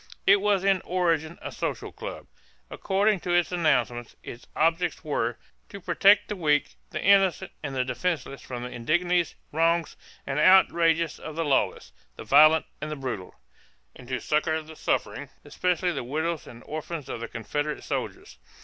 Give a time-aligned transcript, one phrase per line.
[0.25, 2.25] It was in origin a social club.
[2.71, 5.37] According to its announcement, its objects were
[5.69, 9.95] "to protect the weak, the innocent, and the defenceless from the indignities, wrongs,
[10.25, 13.35] and outrages of the lawless, the violent, and the brutal;
[13.95, 18.39] and to succor the suffering, especially the widows and orphans of the Confederate soldiers."